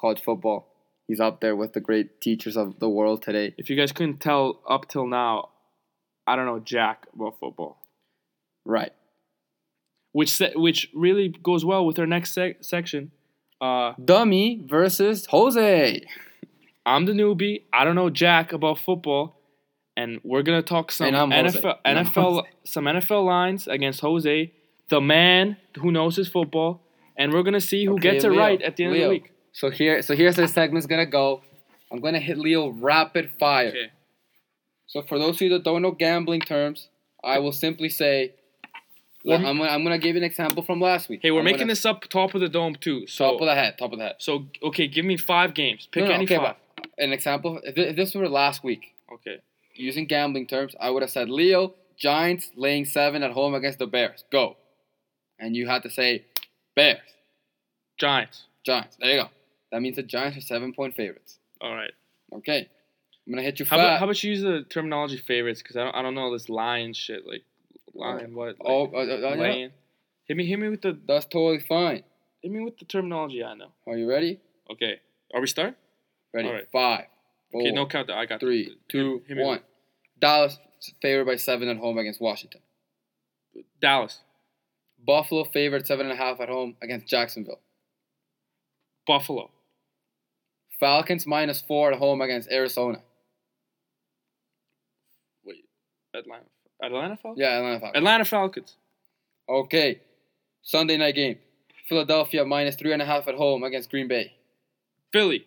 [0.00, 0.70] college football.
[1.08, 3.54] He's up there with the great teachers of the world today.
[3.58, 5.50] If you guys couldn't tell up till now,
[6.26, 7.82] I don't know jack about football.
[8.64, 8.92] Right.
[10.12, 13.10] Which se- which really goes well with our next sec- section.
[13.60, 16.02] Uh, Dummy versus Jose.
[16.86, 17.62] I'm the newbie.
[17.72, 19.36] I don't know jack about football,
[19.96, 21.58] and we're gonna talk some And I'm Jose.
[21.60, 22.48] NFL And I'm NFL Jose.
[22.64, 24.52] some NFL lines against Jose,
[24.88, 26.82] the man who knows his football,
[27.16, 29.02] and we're gonna see who Okay, gets it Leo, right at the end Leo.
[29.04, 29.30] of the week.
[29.52, 31.42] So here, so here's the segment's gonna go.
[31.90, 33.68] I'm gonna hit Leo rapid fire.
[33.68, 33.90] Okay.
[34.86, 36.88] So for those of you that don't know gambling terms,
[37.22, 38.34] I will simply say,
[39.24, 41.20] We're- I'm gonna, I'm gonna give you an example from last week.
[41.22, 43.06] Hey, we're I'm making gonna- this up top of the dome too.
[43.06, 44.16] So top of the head, top of the head.
[44.18, 45.88] so okay, give me five games.
[45.90, 46.56] Pick No, no, any okay, five.
[46.98, 47.60] an example.
[47.64, 49.38] If this were last week, Okay.
[49.74, 53.86] using gambling terms, I would have said Leo Giants laying seven at home against the
[53.86, 54.24] Bears.
[54.30, 54.56] Go,
[55.38, 56.24] and you had to say
[56.74, 56.98] Bears
[57.98, 58.44] Giants.
[58.64, 58.96] Giants.
[59.00, 59.28] There you go.
[59.72, 61.38] That means the Giants are seven point favorites.
[61.60, 61.92] All right.
[62.32, 62.68] Okay,
[63.26, 63.82] I'm gonna hit you How fat.
[63.84, 65.62] about, how about you use the terminology favorites?
[65.62, 67.26] Because I don't, I don't know this line shit.
[67.26, 67.42] Like,
[67.94, 68.46] line what?
[68.46, 69.70] Like, oh, uh, uh, uh, laying.
[70.26, 72.02] Hit me, hit me with the, that's totally fine.
[72.42, 73.72] hit me with the terminology I know.
[73.86, 74.40] Are you ready?
[74.70, 75.00] Okay.
[75.34, 75.74] Are we start?
[76.32, 76.48] Ready?
[76.48, 76.68] All right.
[76.72, 77.04] Five,
[77.54, 78.10] Okay, no count.
[78.10, 79.60] I got three, hit- two, hit me one.
[80.18, 80.58] Dallas
[81.00, 82.60] favored by seven at home against Washington.
[83.80, 84.20] Dallas,
[85.06, 87.60] Buffalo favored seven and a half at home against Jacksonville.
[89.06, 89.50] Buffalo,
[90.80, 93.02] Falcons minus four at home against Arizona.
[95.44, 95.64] wait,
[96.14, 96.46] Atlanta,
[96.82, 97.40] Atlanta Falcons.
[97.40, 97.96] Yeah, Atlanta Falcons.
[97.98, 98.76] Atlanta Falcons,
[99.48, 100.00] Okay.
[100.62, 101.38] Sunday night game.
[101.88, 104.32] Philadelphia minus three and a half at home against Green Bay.
[105.12, 105.46] Philly,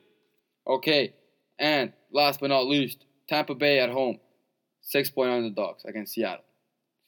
[0.67, 1.13] Okay.
[1.59, 4.19] And last but not least, Tampa Bay at home.
[4.81, 6.43] Six point underdogs against Seattle.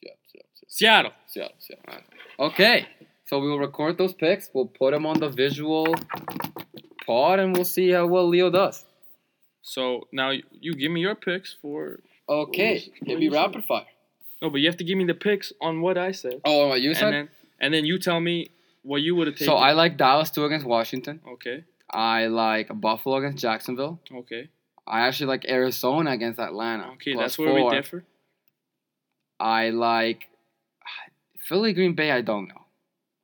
[0.02, 1.12] Seattle, Seattle, Seattle.
[1.26, 1.84] Seattle, Seattle.
[1.86, 2.04] Seattle.
[2.50, 2.86] Okay.
[3.26, 4.50] So we will record those picks.
[4.52, 5.94] We'll put them on the visual
[7.06, 8.84] pod, and we'll see how well Leo does.
[9.62, 13.86] So now you, give me your picks for Okay, give me rapid fire.
[14.42, 16.80] No, but you have to give me the picks on what I said, Oh, what
[16.80, 17.12] you and said?
[17.12, 17.28] then
[17.60, 18.50] and then you tell me
[18.82, 19.46] what you would have taken.
[19.52, 21.20] So I like Dallas two against Washington.
[21.34, 24.00] okay, I like Buffalo against Jacksonville.
[24.14, 24.48] okay,
[24.86, 26.90] I actually like Arizona against Atlanta.
[26.94, 27.14] okay.
[27.14, 27.70] That's where four.
[27.70, 28.04] we differ.
[29.38, 30.28] I like
[31.38, 32.10] Philly Green Bay.
[32.10, 32.62] I don't know.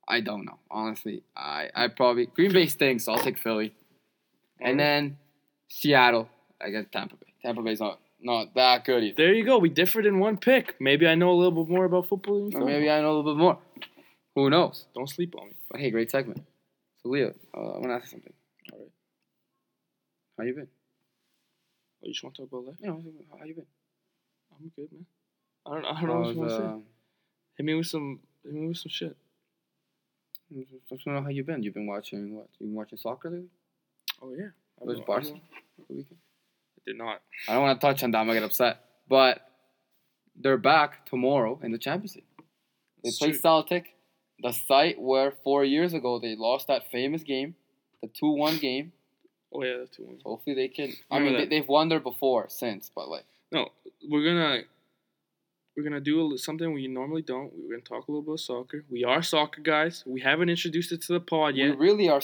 [0.07, 0.57] I don't know.
[0.71, 3.05] Honestly, I I probably Green Bay stinks.
[3.05, 3.73] So I'll take Philly,
[4.59, 5.17] and then
[5.69, 6.29] Seattle
[6.61, 7.33] against Tampa Bay.
[7.43, 9.15] Tampa Bay's not not that good either.
[9.17, 9.57] There you go.
[9.57, 10.75] We differed in one pick.
[10.79, 12.57] Maybe I know a little bit more about football than you.
[12.59, 13.57] Or maybe I know a little bit more.
[14.35, 14.85] Who knows?
[14.95, 15.53] Don't sleep on me.
[15.69, 16.41] But hey, great segment.
[17.03, 18.33] So Leo, uh, I want to ask you something.
[18.73, 18.91] All right.
[20.37, 20.67] How you been?
[20.67, 22.85] Oh, you just want to talk about that?
[22.85, 23.03] Know,
[23.39, 23.65] how you been?
[24.51, 25.05] I'm good, man.
[25.65, 25.85] I don't.
[25.85, 26.63] I don't know what you want to say.
[26.63, 26.77] uh,
[27.57, 28.19] Hit me with some.
[28.43, 29.15] Hit me with some shit.
[30.89, 31.61] Just want to know how you been.
[31.63, 32.47] You've been watching what?
[32.59, 33.47] You've been watching soccer lately?
[34.21, 34.49] Oh yeah.
[34.81, 36.17] I Was Barca the weekend?
[36.89, 37.21] I not.
[37.47, 38.17] I don't want to touch on that.
[38.19, 38.83] I'm gonna get upset.
[39.09, 39.41] But
[40.35, 42.25] they're back tomorrow in the Champions League.
[43.03, 43.39] They It's play true.
[43.39, 43.95] Celtic,
[44.41, 47.55] the site where four years ago they lost that famous game,
[48.01, 48.91] the two-one game.
[49.53, 50.21] Oh yeah, that's two wins.
[50.25, 50.93] Hopefully they can.
[51.09, 53.69] I Remember mean, they, they've won there before since, but like No,
[54.09, 54.63] we're gonna
[55.75, 57.51] we're gonna do a, something we normally don't.
[57.53, 58.83] We're gonna talk a little bit of soccer.
[58.89, 60.03] We are soccer guys.
[60.05, 61.69] We haven't introduced it to the pod yet.
[61.71, 62.21] we really are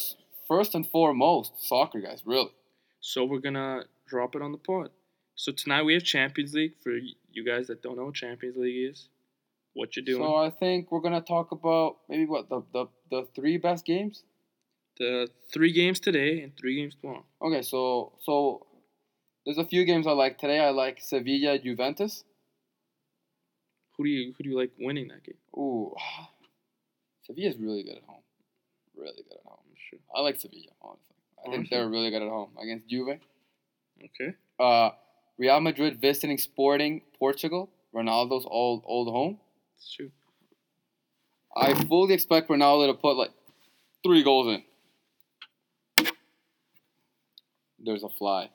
[0.48, 2.22] first and foremost soccer guys.
[2.26, 2.52] Really.
[3.00, 4.90] so we're gonna drop it on the pod.
[5.36, 8.92] So tonight we have Champions League for you guys that don't know what Champions League
[8.92, 9.10] is.
[9.74, 10.22] What you're doing?
[10.22, 14.24] So I think we're gonna talk about maybe what the the, the three best games.
[15.00, 17.26] the three games today and three games tomorrow.
[17.42, 18.68] Okay, so so
[19.46, 20.60] there's a few games I like today.
[20.60, 22.24] I like Sevilla Juventus.
[23.98, 25.38] Who do you who do you like winning that game?
[25.58, 25.96] Ooh,
[27.26, 28.22] Sevilla's really good at home.
[28.96, 29.58] Really good at home.
[29.68, 30.00] I'm sure.
[30.16, 31.16] I like Sevilla, honestly.
[31.46, 33.20] I think they're really good at home against Juve.
[34.00, 34.36] Okay.
[34.60, 34.92] Uh,
[35.38, 37.70] Real Madrid visiting Sporting Portugal.
[37.94, 39.38] Ronaldo's old old home.
[39.78, 40.12] It's true.
[41.56, 43.32] I fully expect Ronaldo to put like
[44.04, 44.64] three goals in.
[47.80, 48.50] There's a fly.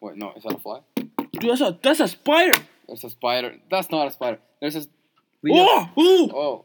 [0.00, 0.80] Wait, no, is that a fly?
[0.96, 2.60] Dude, that's a that's a spider.
[2.86, 3.54] There's a spider.
[3.70, 4.38] That's not a spider.
[4.60, 4.86] There's a.
[5.50, 6.30] Oh, ooh.
[6.34, 6.64] Oh,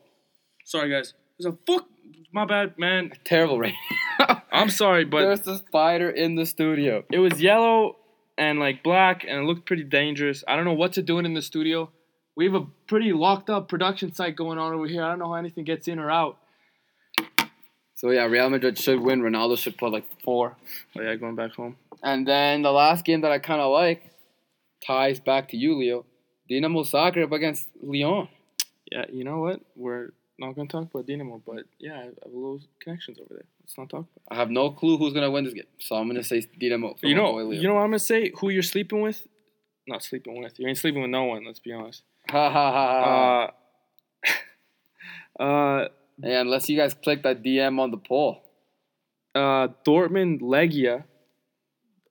[0.66, 1.14] Sorry guys.
[1.38, 1.88] There's a fuck.
[2.32, 3.12] My bad, man.
[3.24, 3.76] terrible rain.
[4.52, 7.04] I'm sorry, but There's a spider in the studio.
[7.12, 7.98] it was yellow
[8.38, 10.44] and like black and it looked pretty dangerous.
[10.48, 11.90] I don't know what to do in the studio.
[12.36, 15.04] We have a pretty locked up production site going on over here.
[15.04, 16.38] I don't know how anything gets in or out.
[17.96, 19.22] So yeah, Real Madrid should win.
[19.22, 20.58] Ronaldo should put like four.
[20.98, 21.78] Oh yeah, going back home.
[22.02, 24.12] And then the last game that I kind of like
[24.86, 26.06] ties back to you, Leo.
[26.50, 28.28] Dinamo Zagreb against Lyon.
[28.92, 29.62] Yeah, you know what?
[29.76, 33.46] We're not gonna talk about Dinamo, but yeah, I have a little connections over there.
[33.62, 34.24] Let's not talk about.
[34.30, 36.96] I have no clue who's gonna win this game, so I'm gonna say Dinamo.
[37.04, 37.62] You know, boy Leo.
[37.62, 38.32] you know what I'm gonna say?
[38.40, 39.26] Who you're sleeping with?
[39.88, 40.60] Not sleeping with.
[40.60, 41.46] You ain't sleeping with no one.
[41.46, 42.04] Let's be honest.
[42.30, 43.52] Ha ha ha.
[45.40, 48.44] Uh, uh, Yeah, unless you guys click that DM on the poll.
[49.36, 51.04] uh, Dortmund Legia.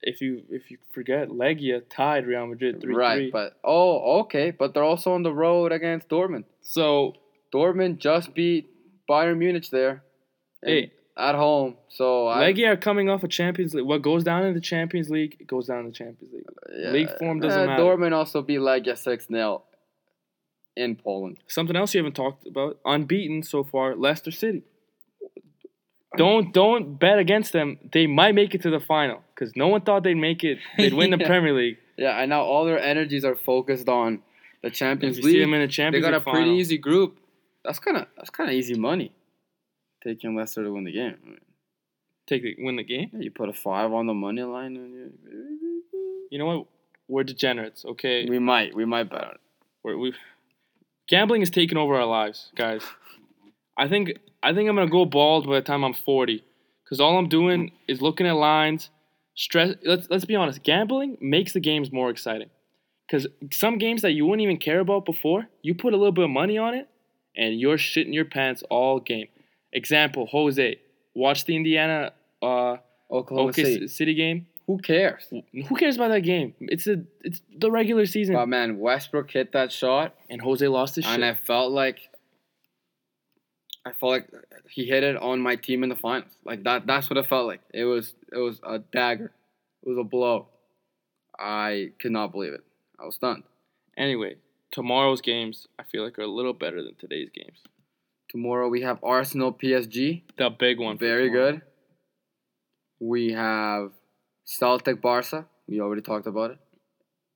[0.04, 3.02] If you if you forget, Legia tied Real Madrid three three.
[3.02, 6.44] right, but oh, okay, but they're also on the road against Dortmund.
[6.60, 7.14] So
[7.52, 8.70] Dortmund just beat
[9.08, 10.02] Bayern Munich there.
[10.64, 10.92] Hey.
[11.16, 11.76] at home.
[11.88, 13.84] So Legia are coming off a Champions League.
[13.84, 16.44] What goes down in the Champions League goes down in the Champions League.
[16.72, 17.82] yeah, league form doesn't uh, matter.
[17.82, 19.62] Dortmund also beat Legia six 0
[20.76, 21.38] in Poland.
[21.48, 24.62] Something else you haven't talked about: unbeaten so far, Leicester City.
[26.16, 27.78] Don't don't bet against them.
[27.92, 30.58] They might make it to the final because no one thought they'd make it.
[30.76, 31.78] They'd win the Premier League.
[31.96, 34.22] Yeah, and now all their energies are focused on
[34.62, 35.60] the Champions you see them League.
[35.62, 37.18] in the Champions They got a League pretty final, easy group.
[37.64, 39.12] That's kind of that's kind of easy money.
[40.02, 41.16] Taking Leicester to win the game.
[41.22, 41.40] I mean,
[42.26, 43.10] take the, win the game.
[43.12, 45.82] yeah, you put a five on the money line, and you,
[46.30, 46.66] You know what?
[47.08, 47.84] We're degenerates.
[47.84, 49.40] Okay, we might we might bet on it.
[49.84, 50.14] We're, we
[51.08, 52.82] gambling is taking over our lives, guys.
[53.76, 56.44] I think I think I'm gonna go bald by the time I'm 40,
[56.84, 58.90] because all I'm doing is looking at lines.
[59.34, 59.74] Stress.
[59.84, 60.62] Let's let's be honest.
[60.62, 62.50] Gambling makes the games more exciting,
[63.06, 66.24] because some games that you wouldn't even care about before, you put a little bit
[66.24, 66.88] of money on it,
[67.36, 69.28] and you're shitting your pants all game.
[69.72, 70.78] Example: Jose,
[71.14, 72.76] watch the Indiana uh,
[73.10, 73.88] Oklahoma OK City.
[73.88, 74.46] City game.
[74.66, 75.24] Who cares?
[75.30, 76.54] Who cares about that game?
[76.60, 80.94] It's a it's the regular season, But man, Westbrook hit that shot, and Jose lost
[80.96, 81.14] his shit.
[81.14, 81.98] and I felt like
[83.84, 84.28] I felt like
[84.70, 86.30] he hit it on my team in the finals.
[86.44, 86.86] Like that.
[86.86, 87.60] That's what it felt like.
[87.74, 89.32] It was it was a dagger.
[89.82, 90.46] It was a blow.
[91.38, 92.62] I could not believe it.
[93.00, 93.42] I was stunned.
[93.96, 94.36] Anyway,
[94.72, 97.58] tomorrow's games I feel like are a little better than today's games.
[98.30, 100.22] Tomorrow we have Arsenal PSG.
[100.36, 100.98] The big one.
[100.98, 101.52] Very tomorrow.
[101.52, 101.62] good.
[102.98, 103.92] We have
[104.44, 105.46] Celtic Barca.
[105.68, 106.58] We already talked about it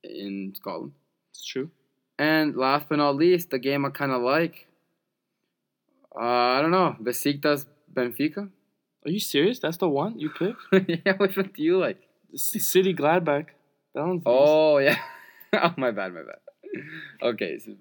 [0.02, 0.92] in Scotland.
[1.30, 1.70] It's true.
[2.18, 4.68] And last but not least, the game I kind of like.
[6.18, 6.24] Uh,
[6.56, 6.96] I don't know.
[7.02, 8.48] Besiktas Benfica.
[9.04, 9.58] Are you serious?
[9.58, 10.62] That's the one you picked?
[10.88, 12.00] yeah, which one do you like?
[12.34, 13.48] C- City Gladbach.
[13.94, 14.34] That one's nice.
[14.34, 14.98] Oh yeah.
[15.52, 16.45] oh my bad, my bad.
[17.22, 17.72] Okay, so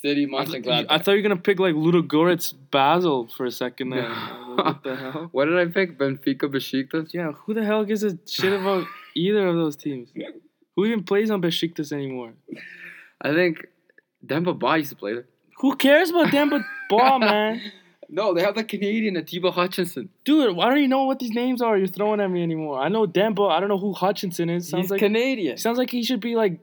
[0.00, 0.86] City I, Mönchengladbach.
[0.88, 4.10] I thought you were gonna pick like Ludogorets Basel for a second there.
[4.58, 5.28] What the hell?
[5.30, 5.96] What did I pick?
[5.98, 7.14] Benfica Besiktas.
[7.14, 10.08] Yeah, who the hell gives a shit about either of those teams?
[10.74, 12.32] Who even plays on Besiktas anymore?
[13.22, 13.66] I think
[14.24, 15.26] Demba Ba used to play there.
[15.60, 17.60] Who cares about Demba Ba, man?
[18.08, 20.08] No, they have the Canadian Atiba Hutchinson.
[20.24, 22.80] Dude, why don't you know what these names are you're throwing at me anymore?
[22.80, 23.42] I know Demba.
[23.42, 24.68] I don't know who Hutchinson is.
[24.68, 25.58] Sounds He's like Canadian.
[25.58, 26.58] sounds like he should be like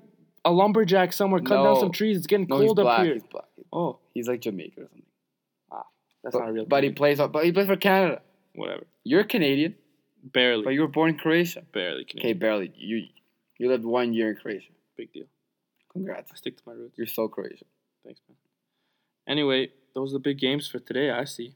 [0.45, 2.17] a lumberjack somewhere cutting down some trees.
[2.17, 3.03] It's getting No, he's cold up black.
[3.03, 3.13] here.
[3.15, 3.45] He's black.
[3.73, 5.03] Oh, He's like Jamaica or something.
[5.71, 5.84] Ah,
[6.23, 6.65] that's but, not real.
[6.65, 7.17] But he plays.
[7.17, 8.21] But he plays for Canada.
[8.53, 8.84] whatever.
[9.03, 9.75] You're Canadian,
[10.23, 11.63] Barely, but you were born in Croatia.
[11.73, 12.19] barely Canadian.
[12.31, 12.71] Okay, barely.
[12.75, 13.03] You
[13.58, 14.71] you lived one year in Croatia.
[14.97, 15.25] Big deal.
[15.91, 16.31] Congrats.
[16.31, 16.97] I stick to my roots.
[16.97, 17.67] You're so Croatian.
[18.05, 18.38] Thanks, man.
[19.27, 21.10] Anyway, those are the big games for today.
[21.12, 21.55] I see.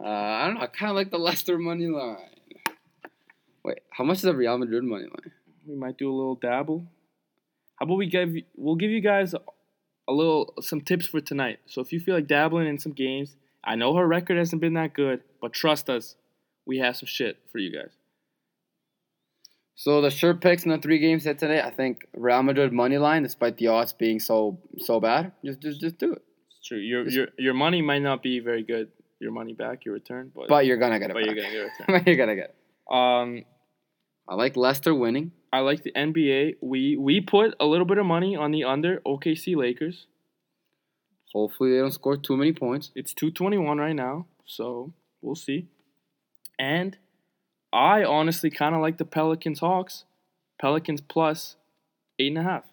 [0.00, 0.60] Uh, I don't know.
[0.62, 2.16] I kind of like the Leicester money line.
[3.64, 5.32] Wait, how much is the Real Madrid money line?
[5.66, 6.84] We might do a little dabble.
[7.84, 11.58] How about we give we'll give you guys a little some tips for tonight.
[11.66, 14.72] So if you feel like dabbling in some games, I know her record hasn't been
[14.72, 16.16] that good, but trust us,
[16.64, 17.90] we have some shit for you guys.
[19.74, 21.60] So the sure picks in the three games hit today.
[21.60, 25.78] I think Real Madrid money line, despite the odds being so so bad, just just
[25.82, 26.22] just do it.
[26.48, 26.78] It's true.
[26.78, 28.88] Your your your money might not be very good.
[29.20, 31.12] Your money back, your return, but But you're gonna get it.
[31.12, 31.70] but you're gonna get it.
[31.86, 32.94] But you're gonna get it.
[32.96, 33.44] Um,
[34.26, 35.32] I like Leicester winning.
[35.54, 36.56] I like the NBA.
[36.60, 40.06] We we put a little bit of money on the under OKC Lakers.
[41.32, 42.90] Hopefully they don't score too many points.
[42.96, 45.68] It's 221 right now, so we'll see.
[46.58, 46.98] And
[47.72, 50.04] I honestly kind of like the Pelicans Hawks.
[50.60, 51.54] Pelicans plus
[52.18, 52.64] eight and a half.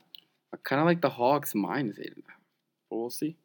[0.52, 2.13] I kind of like the Hawks minus eight.
[2.15, 2.34] and a.
[2.89, 3.36] But we'll see.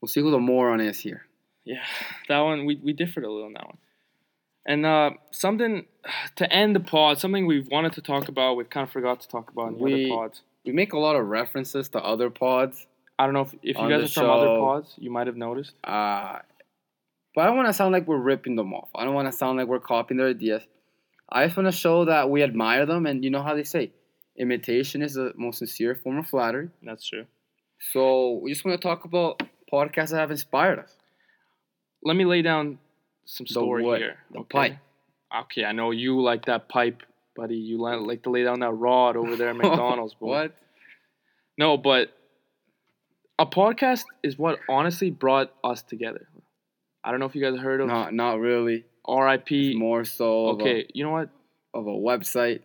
[0.00, 1.26] We'll see who the moron is here.
[1.64, 1.84] Yeah,
[2.28, 3.78] that one we, we differed a little on that one.
[4.66, 5.86] And uh, something
[6.36, 9.28] to end the pod, something we've wanted to talk about, we've kind of forgot to
[9.28, 10.42] talk about in the We- other pods.
[10.64, 12.84] We make a lot of references to other pods.
[13.18, 15.72] I don't know if, if you guys are from other pods, you might have noticed.
[15.84, 16.40] Uh,
[17.36, 18.88] but I don't want to sound like we're ripping them off.
[18.92, 20.62] I don't want to sound like we're copying their ideas.
[21.30, 23.92] I just want to show that we admire them, and you know how they say,
[24.36, 26.70] imitation is the most sincere form of flattery.
[26.82, 27.26] That's true.
[27.92, 30.92] So we just want to talk about podcasts that have inspired us.
[32.02, 32.78] Let me lay down
[33.26, 34.16] some The story wood, here.
[34.32, 34.58] the okay?
[34.58, 34.76] pipe.
[35.44, 37.02] Okay, I know you like that pipe,
[37.34, 37.56] buddy.
[37.56, 40.26] You like to lay down that rod over there at McDonald's, boy.
[40.28, 40.54] what?
[41.58, 42.12] No, but
[43.38, 46.28] a podcast is what honestly brought us together.
[47.04, 48.84] I don't know if you guys heard of Not, not really.
[49.04, 49.70] R.I.P.
[49.70, 51.28] It's more so of, Okay, you know what?
[51.74, 52.62] of a website,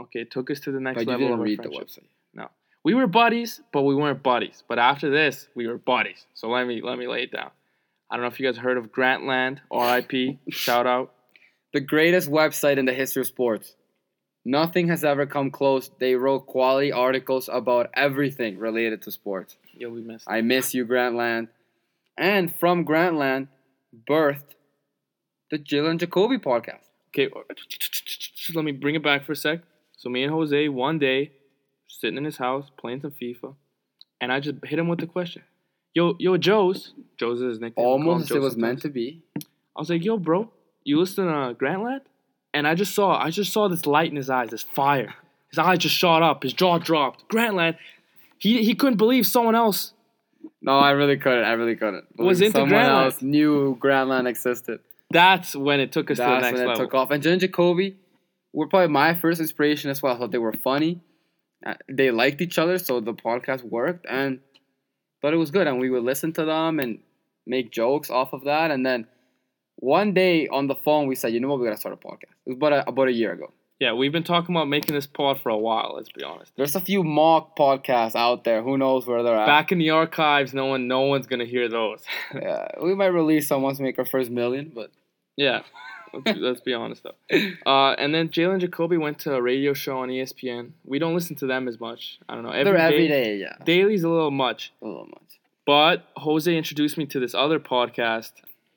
[0.00, 2.06] Okay, it took us to the next but you level didn't of read the website.
[2.84, 4.64] We were buddies, but we weren't buddies.
[4.68, 6.26] But after this, we were buddies.
[6.34, 7.52] So let me let me lay it down.
[8.12, 10.38] I don't know if you guys heard of Grantland, R.I.P.
[10.50, 11.14] Shout out.
[11.72, 13.74] The greatest website in the history of sports.
[14.44, 15.90] Nothing has ever come close.
[15.98, 19.56] They wrote quality articles about everything related to sports.
[19.72, 20.28] Yeah, we missed.
[20.28, 21.48] I miss you, Grantland.
[22.18, 23.48] And from Grantland,
[24.06, 24.56] birthed
[25.50, 26.84] the Jalen and Jacoby podcast.
[27.08, 27.40] Okay, uh,
[28.54, 29.60] let me bring it back for a sec.
[29.96, 31.32] So me and Jose one day
[31.88, 33.54] sitting in his house playing some FIFA,
[34.20, 35.44] and I just hit him with the question,
[35.94, 37.74] "Yo, yo, Joe's, Joe's is his nickname.
[37.76, 38.60] we call him Almost it was sometimes.
[38.60, 39.22] meant to be.
[39.36, 40.50] I was like, "Yo, bro,
[40.84, 42.00] you listen to Grantland?"
[42.54, 45.14] And I just saw, I just saw this light in his eyes, this fire.
[45.50, 47.28] His eyes just shot up, his jaw dropped.
[47.28, 47.76] Grantland,
[48.38, 49.92] he he couldn't believe someone else.
[50.60, 51.44] No, I really couldn't.
[51.44, 52.04] I really couldn't.
[52.18, 53.04] Was into Someone Grantland.
[53.04, 54.80] else knew Grantland existed.
[55.10, 56.84] That's when it took us to the That's next when it level.
[56.86, 57.10] took off.
[57.10, 57.96] And and Jacoby
[58.52, 60.14] were probably my first inspiration as well.
[60.14, 61.00] I thought they were funny.
[61.64, 64.40] Uh, They liked each other, so the podcast worked, and
[65.22, 65.66] thought it was good.
[65.66, 66.98] And we would listen to them and
[67.46, 68.70] make jokes off of that.
[68.70, 69.06] And then
[69.76, 71.58] one day on the phone, we said, "You know what?
[71.60, 73.52] We're gonna start a podcast." It was about a, about a year ago.
[73.80, 75.94] Yeah, we've been talking about making this pod for a while.
[75.96, 76.52] Let's be honest.
[76.56, 78.62] There's a few mock podcasts out there.
[78.62, 79.46] Who knows where they're at?
[79.46, 82.00] Back in the archives, no one, no one's gonna hear those.
[82.34, 84.92] Yeah, we might release some once we make our first million, but
[85.36, 85.62] yeah,
[86.12, 87.14] let's, let's be honest though.
[87.66, 90.72] Uh, and then Jalen Jacoby went to a radio show on ESPN.
[90.84, 92.18] We don't listen to them as much.
[92.28, 92.52] I don't know.
[92.52, 93.36] they're every day- day.
[93.36, 95.40] Yeah, Daily's a little much, a little much.
[95.66, 98.32] but Jose introduced me to this other podcast.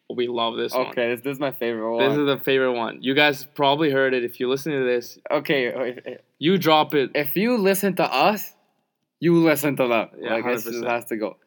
[0.07, 0.87] We love this one.
[0.87, 2.07] Okay, this, this is my favorite one.
[2.09, 2.99] This is the favorite one.
[3.01, 4.23] You guys probably heard it.
[4.23, 7.09] If you listen to this, okay, if- you drop it.
[7.15, 8.53] if you listen to us,
[9.19, 10.09] you listen to them.
[10.19, 10.87] Yeah, like it just 100%.
[10.87, 11.37] has to go.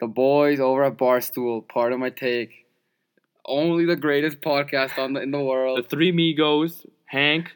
[0.00, 2.63] The boys over at Barstool, Pardon My Take.
[3.46, 5.78] Only the greatest podcast on the, in the world.
[5.78, 7.52] The three Migos, Hank,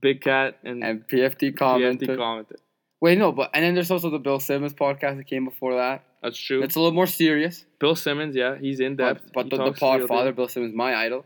[0.00, 2.16] Big Cat, and, And PFT PFT Commenter.
[2.16, 2.56] Commenter.
[3.00, 6.02] Wait, no, but and then there's also the Bill Simmons podcast that came before that.
[6.22, 6.62] That's true.
[6.64, 7.64] It's a little more serious.
[7.78, 9.30] Bill Simmons, yeah, he's in But, depth.
[9.32, 10.34] but He the, the talks real Podfather.
[10.34, 11.24] Bill Simmons, my idol.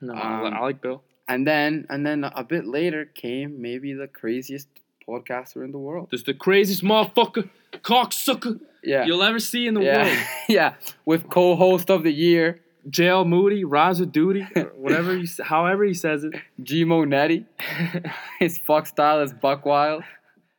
[0.00, 1.02] No, I um, I like Bill.
[1.28, 4.68] And then and then a bit later came maybe the craziest
[5.06, 6.08] podcaster in the world.
[6.10, 7.50] This the craziest motherfucker,
[7.82, 9.04] cocksucker Yeah.
[9.04, 10.04] you'll ever see in the yeah.
[10.04, 10.18] world.
[10.48, 10.74] yeah.
[11.04, 14.46] With co-host of the year, JL Moody, Raza Duty,
[14.76, 16.34] whatever you, however he says it.
[16.62, 17.46] Gmo Netty.
[18.38, 20.04] His fuck style is buck wild.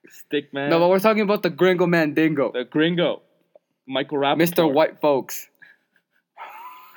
[0.10, 0.70] Stick man.
[0.70, 2.52] No, but we're talking about the Gringo Mandingo.
[2.52, 3.22] the Gringo,
[3.88, 4.42] Michael Rapaport.
[4.42, 4.74] Mr.
[4.74, 5.48] White Folks.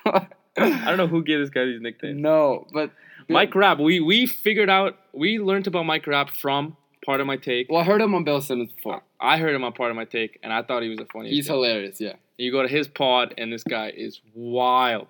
[0.06, 2.20] I don't know who gave this guy these nicknames.
[2.20, 2.90] No, but
[3.28, 3.78] Mike Rapp.
[3.78, 4.98] We we figured out.
[5.12, 7.68] We learned about Mike Rapp from Pardon My Take.
[7.70, 9.02] Well, I heard him on Bill Simmons before.
[9.20, 11.34] I heard him on Pardon My Take, and I thought he was the funniest.
[11.34, 11.54] He's guy.
[11.54, 12.14] hilarious, yeah.
[12.38, 15.08] You go to his pod, and this guy is wild.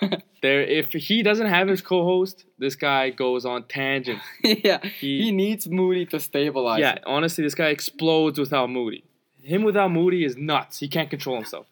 [0.42, 4.24] there, if he doesn't have his co-host, this guy goes on tangents.
[4.44, 4.78] yeah.
[5.00, 6.80] He- He, needs Moody to stabilize.
[6.80, 7.02] Yeah, him.
[7.06, 9.04] honestly, this guy explodes without Moody.
[9.42, 10.78] Him without Moody is nuts.
[10.80, 11.66] He can't control himself.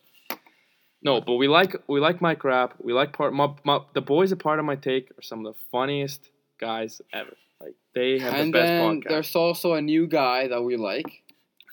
[1.02, 2.74] No, but we like we like Mike Rapp.
[2.82, 5.60] We like part my, my the boys a Pardon My Take are some of the
[5.70, 7.34] funniest guys ever.
[7.64, 9.08] Like they have And the best then podcast.
[9.08, 11.22] there's also a new guy that we like.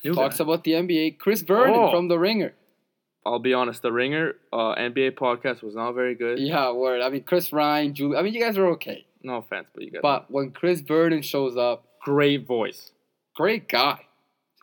[0.04, 0.44] New Talks guy.
[0.44, 1.90] about the NBA, Chris Vernon Oh.
[1.90, 2.54] from The Ringer.
[3.24, 6.40] I'll be honest, the Ringer uh, NBA podcast was not very good.
[6.40, 7.00] Yeah, word.
[7.02, 8.16] I mean, Chris Ryan, Julie.
[8.16, 9.06] I mean, you guys are okay.
[9.22, 10.00] No offense, but you guys.
[10.02, 12.90] But when Chris Vernon shows up, great voice,
[13.36, 14.00] great guy.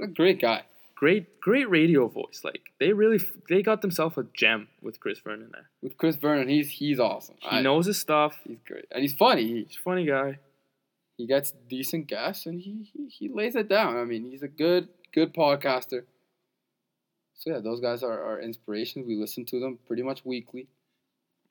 [0.02, 0.63] A great guy.
[0.96, 2.42] great great radio voice.
[2.44, 5.70] Like they really they got themselves a gem with Chris Vernon there.
[5.82, 7.36] With Chris Vernon, he's he's awesome.
[7.39, 8.38] He I- knows his stuff.
[8.46, 9.48] He's great, and he's funny.
[9.65, 10.39] He's a funny guy.
[11.19, 13.97] He gets decent guests, and he, he he lays it down.
[13.97, 16.03] I mean, he's a good good podcaster.
[17.36, 19.05] So yeah, those guys are our inspirations.
[19.05, 20.67] We listen to them pretty much weekly.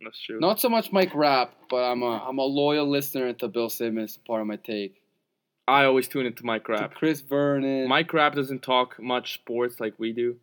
[0.03, 0.41] That's true.
[0.41, 4.19] Not so much Mike Rapp, but I'm a I'm a loyal listener to Bill Simmons.
[4.27, 5.03] Pardon My Take.
[5.67, 6.95] I always tune into Mike To Rapp.
[6.95, 7.89] Chris Vernon.
[7.89, 10.37] Mike Rapp doesn't talk much sports like we do,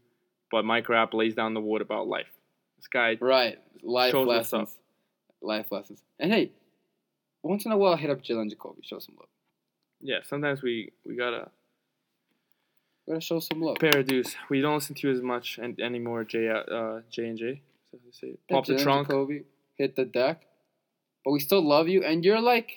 [0.52, 2.28] but Mike Rapp lays down the wood about life.
[2.78, 3.58] This guy, Right.
[3.82, 4.60] Life Shows what's up.
[4.62, 4.78] lessons.
[5.42, 6.04] Life lessons.
[6.20, 6.52] And hey,
[7.50, 8.82] once in a while, hit up Jalen Jacoby.
[8.84, 9.30] Show some love.
[10.02, 11.50] yeah, sometimes we we gotta
[13.08, 13.78] Gotta show some love.
[14.08, 14.36] dues.
[14.50, 16.24] We don't listen to you as much and anymore.
[16.24, 17.46] J uh J and J.
[17.46, 17.60] Is
[17.92, 18.40] that how you say it?
[18.50, 19.08] Yeah, Pop the trunk.
[19.08, 19.44] Jacoby,
[19.78, 20.42] hit the deck.
[21.24, 22.70] But we still love you, and you're like,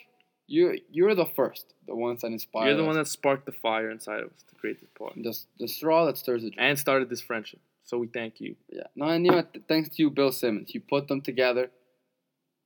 [0.47, 2.87] you're you're the first, the ones that inspired You're the us.
[2.87, 6.05] one that sparked the fire inside of us to create this pod the, the straw
[6.05, 6.61] that stirs the drink.
[6.61, 7.59] and started this friendship.
[7.85, 8.55] So we thank you.
[8.71, 8.83] Yeah.
[8.95, 10.73] No, and you know, thanks to you, Bill Simmons.
[10.75, 11.71] You put them together.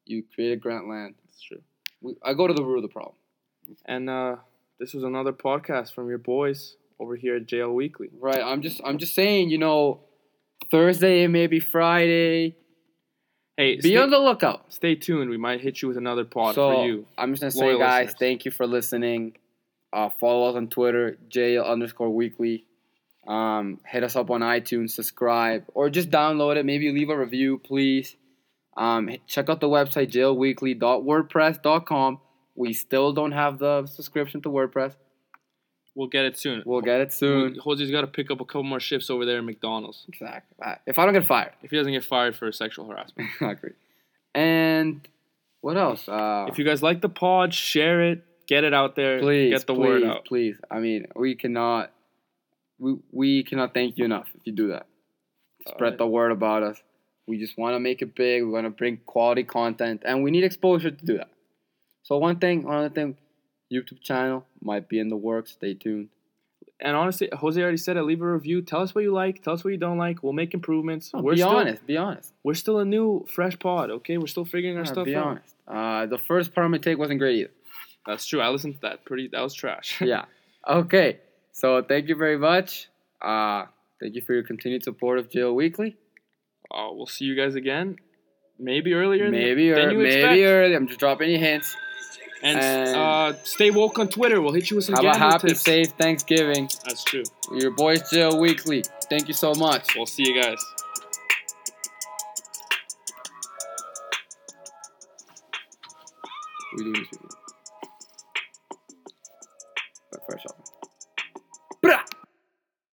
[0.05, 1.13] You created Grantland.
[1.23, 1.61] That's true.
[2.03, 3.15] We, I go to the root of the problem.
[3.85, 4.35] And uh,
[4.79, 8.09] this was another podcast from your boys over here at JL Weekly.
[8.19, 8.41] Right.
[8.43, 10.01] I'm just I'm just saying, you know,
[10.69, 12.57] Thursday and maybe Friday.
[13.55, 14.73] Hey, Be stay, on the lookout.
[14.73, 15.29] stay tuned.
[15.29, 17.05] We might hit you with another pod so for you.
[17.17, 18.19] I'm just gonna say, guys, listeners.
[18.19, 19.37] thank you for listening.
[19.93, 22.65] Uh, follow us on Twitter, J underscore weekly.
[23.27, 26.65] Um, hit us up on iTunes, subscribe, or just download it.
[26.65, 28.15] Maybe leave a review, please.
[28.75, 32.19] Um, check out the website jailweekly.wordpress.com.
[32.55, 34.95] We still don't have the subscription to WordPress.
[35.95, 36.63] We'll get it soon.
[36.65, 37.55] We'll get it soon.
[37.59, 40.55] Jose's got to pick up a couple more shifts over there at McDonald's Exactly.
[40.63, 43.29] Uh, If I don't get fired, if he doesn't get fired for sexual harassment.
[43.41, 43.73] I agree.
[44.33, 45.07] And
[45.61, 46.09] what else?
[46.09, 49.67] Uh, if you guys like the pod, share it, get it out there, please get
[49.67, 50.25] the please, word out.
[50.25, 51.91] Please, I mean, we cannot,
[52.79, 54.87] we we cannot thank you enough if you do that.
[55.67, 55.97] Spread Alright.
[55.99, 56.81] the word about us.
[57.27, 58.43] We just want to make it big.
[58.43, 61.29] We want to bring quality content, and we need exposure to do that.
[62.03, 63.17] So one thing, another thing,
[63.71, 65.51] YouTube channel might be in the works.
[65.51, 66.09] Stay tuned.
[66.81, 68.03] And honestly, Jose already said it.
[68.03, 68.61] Leave a review.
[68.61, 69.41] Tell us what you like.
[69.41, 70.21] Tell us what you don't like.
[70.21, 71.13] We'll make improvements.
[71.13, 71.87] No, we're be still honest.
[71.87, 72.33] Be honest.
[72.43, 73.89] we're still a new, fresh pod.
[73.89, 75.27] Okay, we're still figuring our stuff be out.
[75.27, 75.55] honest.
[75.65, 77.51] Uh, the first Pardon My Take wasn't great either.
[78.05, 78.41] That's true.
[78.41, 79.05] I listened to that.
[79.05, 79.29] Pretty.
[79.29, 80.01] That was trash.
[80.01, 80.25] yeah.
[80.67, 81.19] Okay.
[81.53, 82.89] So thank you very much.
[83.21, 83.65] Uh,
[84.01, 85.95] thank you for your continued support of Jail Weekly.
[86.73, 87.97] Uh, we'll see you guys again.
[88.59, 89.29] Maybe earlier.
[89.29, 90.39] Maybe than or you maybe expect.
[90.41, 90.75] early.
[90.75, 91.75] I'm just dropping you hints.
[92.41, 94.41] And, and- uh, stay woke on Twitter.
[94.41, 95.61] We'll hit you with some Have a happy, tips.
[95.61, 96.69] safe Thanksgiving.
[96.85, 97.23] That's true.
[97.55, 98.83] Your boys Jail Weekly.
[99.09, 99.95] Thank you so much.
[99.95, 100.57] We'll see you guys.
[106.77, 107.07] We do this.
[110.27, 110.62] Fresh off.